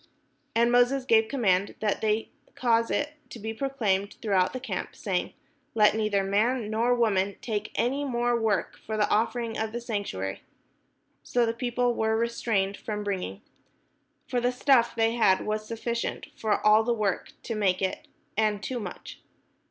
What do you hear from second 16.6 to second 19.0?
all the work to make it, and too